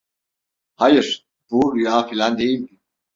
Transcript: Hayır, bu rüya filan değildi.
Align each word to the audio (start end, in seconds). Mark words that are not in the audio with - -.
Hayır, 0.75 1.27
bu 1.51 1.75
rüya 1.75 2.07
filan 2.07 2.37
değildi. 2.37 2.79